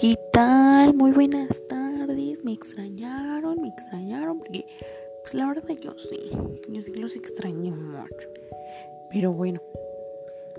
¿Qué 0.00 0.16
tal? 0.32 0.94
Muy 0.94 1.10
buenas 1.10 1.62
tardes. 1.68 2.42
Me 2.42 2.54
extrañaron, 2.54 3.60
me 3.60 3.68
extrañaron 3.68 4.38
porque, 4.38 4.64
pues 5.22 5.34
la 5.34 5.46
verdad 5.46 5.76
yo 5.78 5.92
sí, 5.98 6.30
yo 6.70 6.80
sí 6.80 6.94
los 6.94 7.14
extrañé 7.16 7.70
mucho. 7.70 8.28
Pero 9.10 9.34
bueno, 9.34 9.60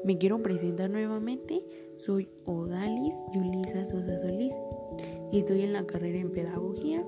me 0.03 0.19
quiero 0.19 0.43
presentar 0.43 0.91
nuevamente. 0.91 1.63
Soy 1.97 2.29
Odalis 2.45 3.15
Yulisa 3.33 3.87
Sosa 3.87 4.19
Solís 4.19 4.53
y 5.31 5.39
estoy 5.39 5.63
en 5.63 5.73
la 5.73 5.85
carrera 5.87 6.19
en 6.19 6.31
Pedagogía 6.31 7.03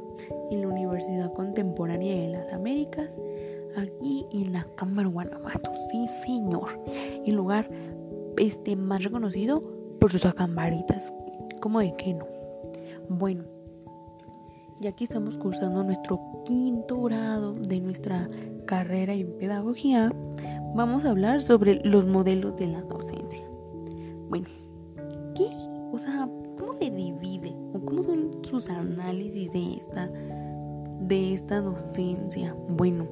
en 0.49 0.61
la 0.61 0.69
Universidad 0.69 1.33
Contemporánea 1.33 2.15
de 2.15 2.29
las 2.29 2.51
Américas, 2.51 3.11
aquí 3.75 4.25
en 4.33 4.53
la 4.53 4.67
Cámara 4.75 5.07
Guanajuato. 5.07 5.71
Sí, 5.91 6.07
señor. 6.25 6.79
El 7.27 7.35
lugar 7.35 7.69
este, 8.37 8.75
más 8.75 9.03
reconocido 9.03 9.63
por 9.99 10.11
sus 10.11 10.25
acambaritas. 10.25 11.13
¿Cómo 11.63 11.79
de 11.79 11.95
qué 11.95 12.13
no? 12.13 12.32
Bueno, 13.09 13.43
y 14.79 14.87
aquí 14.87 15.03
estamos 15.03 15.37
cursando 15.37 15.83
nuestro 15.83 16.19
quinto 16.45 17.01
grado 17.01 17.53
de 17.53 17.79
nuestra 17.79 18.27
carrera 18.65 19.13
en 19.13 19.37
pedagogía. 19.37 20.11
Vamos 20.75 21.05
a 21.05 21.11
hablar 21.11 21.41
sobre 21.41 21.75
los 21.83 22.05
modelos 22.05 22.55
de 22.55 22.67
la 22.67 22.81
docencia. 22.81 23.45
Bueno, 24.29 24.47
¿qué? 25.35 25.47
O 25.91 25.97
sea, 25.97 26.27
¿cómo 26.57 26.73
se 26.73 26.89
divide? 26.89 27.55
¿O 27.73 27.85
cómo 27.85 28.03
son 28.03 28.43
sus 28.43 28.69
análisis 28.69 29.51
de 29.51 29.75
esta, 29.75 30.09
de 30.99 31.33
esta 31.33 31.61
docencia? 31.61 32.55
Bueno, 32.67 33.07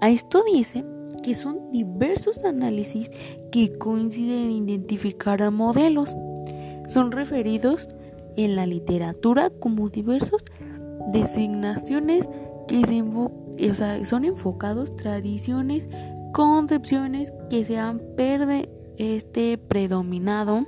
a 0.00 0.08
esto 0.10 0.42
dice 0.50 0.84
que 1.22 1.34
son 1.34 1.68
diversos 1.68 2.44
análisis 2.44 3.10
que 3.52 3.76
coinciden 3.78 4.46
en 4.46 4.68
identificar 4.68 5.42
a 5.42 5.50
modelos. 5.50 6.16
Son 6.88 7.12
referidos 7.12 7.88
en 8.36 8.56
la 8.56 8.66
literatura 8.66 9.50
como 9.50 9.88
diversos 9.88 10.44
designaciones 11.12 12.28
que 12.66 13.04
son 14.04 14.24
enfocados 14.24 14.96
tradiciones, 14.96 15.86
concepciones 16.32 17.32
que 17.50 17.64
se 17.64 17.78
han 17.78 18.00
perde, 18.16 18.68
este, 18.96 19.58
predominado 19.58 20.66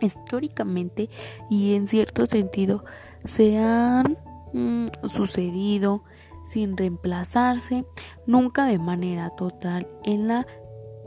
históricamente 0.00 1.10
y 1.50 1.74
en 1.74 1.88
cierto 1.88 2.26
sentido 2.26 2.84
se 3.24 3.58
han 3.58 4.16
mm, 4.52 4.86
sucedido 5.08 6.04
sin 6.44 6.76
reemplazarse 6.76 7.84
nunca 8.26 8.64
de 8.64 8.78
manera 8.78 9.30
total 9.30 9.88
en 10.04 10.28
la 10.28 10.46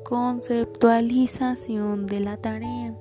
conceptualización 0.06 2.06
de 2.06 2.20
la 2.20 2.38
tarea. 2.38 2.94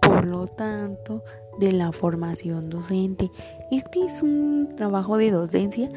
Por 0.00 0.26
lo 0.26 0.46
tanto, 0.46 1.22
de 1.58 1.72
la 1.72 1.92
formación 1.92 2.70
docente. 2.70 3.30
Este 3.70 4.04
es 4.04 4.22
un 4.22 4.74
trabajo 4.76 5.16
de 5.16 5.30
docencia 5.30 5.90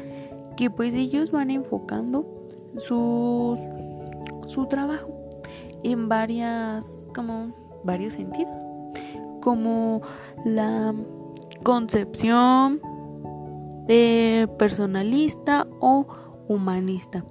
que 0.56 0.70
pues 0.70 0.94
ellos 0.94 1.30
van 1.30 1.50
enfocando 1.50 2.26
su, 2.76 3.58
su 4.46 4.66
trabajo 4.66 5.08
en 5.82 6.08
varias 6.08 6.86
como 7.14 7.52
varios 7.84 8.14
sentidos 8.14 8.60
como 9.40 10.02
la 10.44 10.94
concepción 11.62 12.80
de 13.86 14.48
personalista 14.58 15.66
o 15.80 16.06
humanista. 16.48 17.24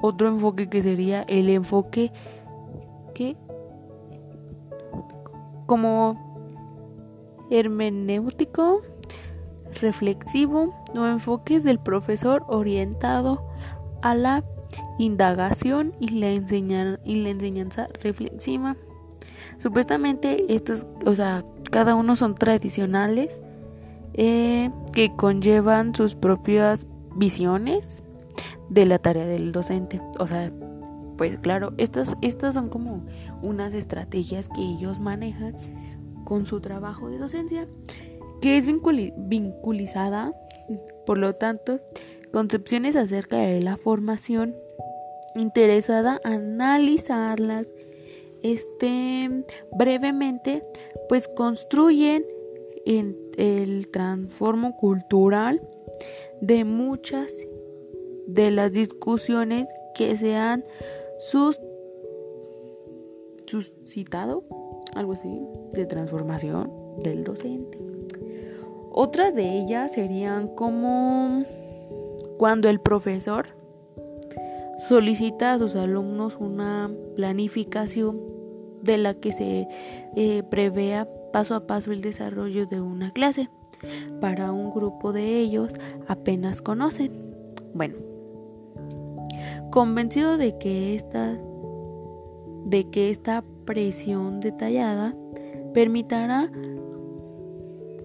Otro 0.00 0.28
enfoque 0.28 0.68
que 0.68 0.82
sería 0.82 1.22
el 1.22 1.48
enfoque 1.48 2.12
que 3.14 3.36
como 5.66 6.31
hermenéutico, 7.52 8.82
reflexivo 9.80 10.74
o 10.94 11.06
enfoques 11.06 11.62
del 11.64 11.78
profesor 11.78 12.44
orientado 12.48 13.46
a 14.02 14.14
la 14.14 14.44
indagación 14.98 15.92
y 16.00 16.10
la, 16.10 16.30
y 16.32 17.14
la 17.22 17.28
enseñanza 17.30 17.88
reflexiva. 18.02 18.76
Supuestamente 19.58 20.54
estos, 20.54 20.86
o 21.04 21.14
sea, 21.14 21.44
cada 21.70 21.94
uno 21.94 22.16
son 22.16 22.34
tradicionales 22.34 23.38
eh, 24.14 24.70
que 24.92 25.14
conllevan 25.14 25.94
sus 25.94 26.14
propias 26.14 26.86
visiones 27.14 28.02
de 28.68 28.86
la 28.86 28.98
tarea 28.98 29.26
del 29.26 29.52
docente. 29.52 30.00
O 30.18 30.26
sea, 30.26 30.50
pues 31.16 31.38
claro, 31.38 31.74
estas, 31.76 32.14
estas 32.22 32.54
son 32.54 32.68
como 32.68 33.04
unas 33.42 33.74
estrategias 33.74 34.48
que 34.48 34.62
ellos 34.62 34.98
manejan 34.98 35.54
con 36.24 36.46
su 36.46 36.60
trabajo 36.60 37.08
de 37.08 37.18
docencia, 37.18 37.66
que 38.40 38.58
es 38.58 38.64
vinculizada, 38.66 40.32
por 41.06 41.18
lo 41.18 41.32
tanto, 41.34 41.80
concepciones 42.32 42.96
acerca 42.96 43.38
de 43.38 43.60
la 43.60 43.76
formación 43.76 44.56
interesada 45.34 46.20
analizarlas 46.24 47.66
este 48.42 49.44
brevemente 49.72 50.64
pues 51.08 51.28
construyen 51.28 52.24
en 52.84 53.16
el 53.36 53.88
transformo 53.88 54.76
cultural 54.76 55.62
de 56.40 56.64
muchas 56.64 57.32
de 58.26 58.50
las 58.50 58.72
discusiones 58.72 59.68
que 59.94 60.16
se 60.16 60.34
han 60.34 60.64
sus, 61.20 61.60
suscitado 63.46 64.44
algo 64.94 65.12
así, 65.12 65.40
de 65.72 65.86
transformación 65.86 66.70
del 67.02 67.24
docente. 67.24 67.78
Otras 68.90 69.34
de 69.34 69.58
ellas 69.58 69.92
serían 69.92 70.48
como 70.48 71.44
cuando 72.38 72.68
el 72.68 72.80
profesor 72.80 73.46
solicita 74.88 75.54
a 75.54 75.58
sus 75.58 75.76
alumnos 75.76 76.36
una 76.38 76.90
planificación 77.16 78.20
de 78.82 78.98
la 78.98 79.14
que 79.14 79.32
se 79.32 79.68
eh, 80.16 80.42
prevea 80.50 81.08
paso 81.32 81.54
a 81.54 81.66
paso 81.66 81.92
el 81.92 82.02
desarrollo 82.02 82.66
de 82.66 82.80
una 82.80 83.12
clase 83.12 83.48
para 84.20 84.52
un 84.52 84.72
grupo 84.72 85.12
de 85.12 85.38
ellos 85.38 85.70
apenas 86.06 86.60
conocen. 86.60 87.12
Bueno, 87.74 87.96
convencido 89.70 90.36
de 90.36 90.58
que 90.58 90.94
esta 90.94 91.38
de 92.64 92.88
que 92.90 93.10
esta 93.10 93.44
presión 93.64 94.40
detallada 94.40 95.14
permitirá 95.74 96.50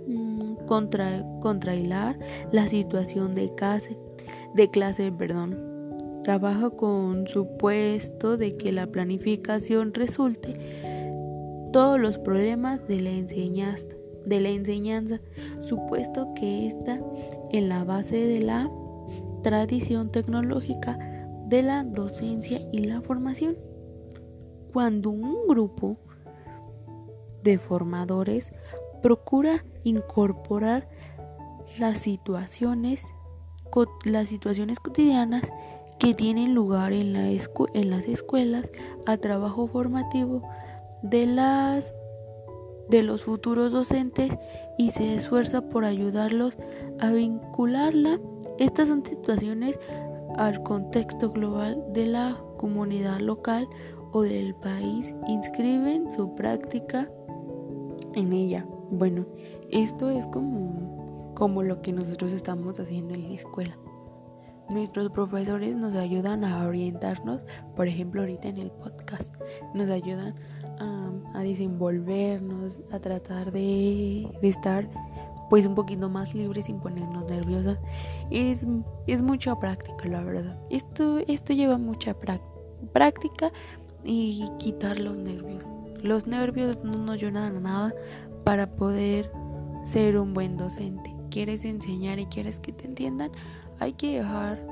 mm, 0.08 0.66
contra, 0.66 1.26
contrailar 1.42 2.18
la 2.52 2.68
situación 2.68 3.36
de 3.36 3.54
clase, 3.56 3.98
de 4.56 4.70
clase, 4.70 5.12
perdón. 5.12 5.66
Trabaja 6.24 6.70
con 6.72 7.28
supuesto 7.28 8.38
de 8.38 8.58
que 8.58 8.72
la 8.72 8.88
planificación 8.88 9.94
resulte 9.94 10.56
todos 11.72 12.00
los 12.00 12.18
problemas 12.18 12.88
de 12.88 13.00
la 13.00 13.12
enseñanza, 13.12 13.88
de 14.26 14.42
la 14.42 14.50
enseñanza, 14.50 15.22
supuesto 15.62 16.34
que 16.34 16.68
está 16.68 17.00
en 17.52 17.70
la 17.70 17.84
base 17.84 18.18
de 18.18 18.42
la 18.42 18.70
tradición 19.42 20.12
tecnológica 20.12 20.98
de 21.48 21.64
la 21.64 21.84
docencia 21.84 22.60
y 22.74 22.80
la 22.80 23.00
formación 23.02 23.56
cuando 24.74 25.10
un 25.10 25.48
grupo 25.48 25.98
de 27.44 27.58
formadores 27.58 28.52
procura 29.02 29.64
incorporar 29.84 30.90
las 31.80 32.00
situaciones, 32.00 33.04
las 34.06 34.30
situaciones 34.30 34.80
cotidianas 34.80 35.44
que 36.00 36.14
tienen 36.14 36.54
lugar 36.54 36.94
en, 36.94 37.14
la 37.14 37.30
en 37.30 37.90
las 37.90 38.06
escuelas 38.06 38.72
al 39.06 39.20
trabajo 39.20 39.68
formativo 39.68 40.42
de 41.02 41.26
las 41.26 41.94
de 42.90 43.04
los 43.04 43.24
futuros 43.24 43.72
docentes 43.72 44.32
y 44.78 44.92
se 44.92 45.16
esfuerza 45.16 45.62
por 45.62 45.84
ayudarlos 45.84 46.56
a 47.00 47.12
vincularla. 47.12 48.20
Estas 48.60 48.88
son 48.88 49.06
situaciones 49.06 49.78
al 50.38 50.64
contexto 50.64 51.32
global 51.32 51.84
de 51.94 52.06
la 52.06 52.38
comunidad 52.58 53.20
local 53.20 53.68
del 54.22 54.56
país 54.56 55.16
inscriben 55.28 56.10
su 56.10 56.36
práctica 56.36 57.10
en 58.14 58.34
ella. 58.34 58.66
Bueno, 58.92 59.26
esto 59.72 60.10
es 60.10 60.26
como, 60.28 61.34
como 61.36 61.64
lo 61.64 61.82
que 61.82 61.94
nosotros 61.94 62.32
estamos 62.32 62.80
haciendo 62.80 63.14
en 63.14 63.30
la 63.30 63.36
escuela. 63.36 63.78
Nuestros 64.74 65.12
profesores 65.12 65.76
nos 65.76 65.98
ayudan 65.98 66.44
a 66.44 66.68
orientarnos, 66.68 67.42
por 67.76 67.88
ejemplo 67.88 68.22
ahorita 68.22 68.50
en 68.50 68.58
el 68.58 68.72
podcast, 68.72 69.34
nos 69.74 69.90
ayudan 69.90 70.36
a, 70.80 71.12
a 71.34 71.44
desenvolvernos, 71.44 72.78
a 72.92 73.00
tratar 73.00 73.52
de, 73.52 74.30
de, 74.42 74.50
estar 74.50 74.90
pues 75.50 75.66
un 75.66 75.76
poquito 75.76 76.10
más 76.10 76.36
libres 76.36 76.66
sin 76.66 76.80
ponernos 76.80 77.30
nerviosas. 77.30 77.80
Es, 78.30 78.68
es 79.08 79.22
mucha 79.22 79.58
práctica, 79.58 80.06
la 80.08 80.22
verdad. 80.22 80.60
Esto, 80.70 81.20
esto 81.28 81.54
lleva 81.54 81.78
mucha 81.78 82.14
práctica 82.94 83.52
y 84.04 84.44
quitar 84.60 85.00
los 85.00 85.18
nervios. 85.18 85.72
Los 86.02 86.28
nervios 86.28 86.84
no 86.84 86.94
nos 86.94 87.16
ayudan 87.16 87.58
a 87.58 87.60
nada 87.60 87.96
para 88.44 88.70
poder 88.76 89.32
ser 89.84 90.18
un 90.18 90.34
buen 90.34 90.58
docente. 90.58 91.14
Quieres 91.30 91.66
enseñar 91.66 92.20
y 92.20 92.26
quieres 92.28 92.60
que 92.60 92.72
te 92.72 92.86
entiendan, 92.86 93.32
hay 93.80 93.94
que 93.94 94.18
dejar 94.18 94.66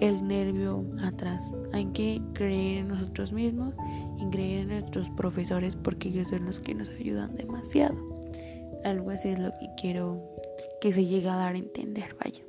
el 0.00 0.26
nervio 0.26 0.84
atrás. 1.02 1.52
Hay 1.72 1.86
que 1.86 2.20
creer 2.32 2.78
en 2.78 2.88
nosotros 2.88 3.32
mismos 3.32 3.74
y 4.18 4.26
creer 4.30 4.60
en 4.60 4.68
nuestros 4.68 5.10
profesores 5.10 5.76
porque 5.76 6.08
ellos 6.08 6.28
son 6.28 6.46
los 6.46 6.60
que 6.60 6.74
nos 6.74 6.88
ayudan 6.90 7.34
demasiado. 7.36 7.96
Algo 8.84 9.10
así 9.10 9.30
es 9.30 9.38
lo 9.38 9.50
que 9.52 9.68
quiero 9.76 10.22
que 10.80 10.92
se 10.92 11.04
llegue 11.04 11.28
a 11.28 11.36
dar 11.36 11.54
a 11.54 11.58
entender, 11.58 12.16
vaya. 12.22 12.42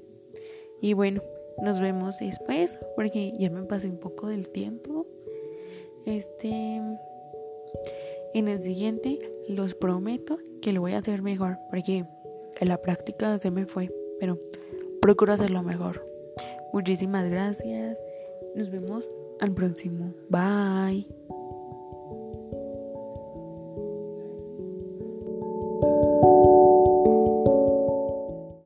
Y 0.81 0.94
bueno, 0.94 1.21
nos 1.63 1.80
vemos 1.80 2.19
después 2.19 2.77
porque 2.95 3.33
ya 3.38 3.50
me 3.50 3.63
pasé 3.63 3.89
un 3.89 4.00
poco 4.00 4.27
del 4.27 4.50
tiempo. 4.50 5.07
Este 6.07 6.81
en 8.33 8.48
el 8.48 8.62
siguiente 8.62 9.19
los 9.50 9.74
prometo 9.74 10.38
que 10.62 10.71
lo 10.71 10.80
voy 10.80 10.94
a 10.94 11.00
hacer 11.00 11.21
mejor 11.21 11.57
porque 11.69 12.06
en 12.59 12.68
la 12.69 12.77
práctica 12.81 13.38
se 13.39 13.51
me 13.51 13.65
fue, 13.65 13.94
pero 14.18 14.39
procuro 15.01 15.33
hacerlo 15.33 15.63
mejor. 15.63 16.07
Muchísimas 16.71 17.30
gracias. 17.30 17.98
Nos 18.56 18.69
vemos 18.69 19.09
al 19.42 19.54
próximo. 19.54 20.13
Bye. 20.30 21.07